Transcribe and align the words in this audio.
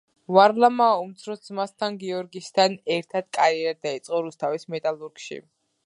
ვარლამმა 0.35 0.87
უმცროს 1.01 1.43
ძმასთან, 1.49 1.99
გიორგისთან 2.05 2.79
ერთად 2.99 3.31
კარიერა 3.39 3.79
დაიწყო 3.89 4.27
რუსთავის 4.29 4.71
„მეტალურგში“. 4.77 5.41